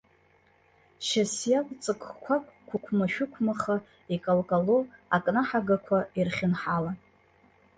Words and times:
Шьасиа 1.07 1.59
лҵыкқәак 1.67 2.45
қәықәма-шәықәмаха, 2.67 3.75
икалкало 4.13 4.77
акнаҳагақәа 5.15 5.97
ирхьынҳалан. 6.17 6.97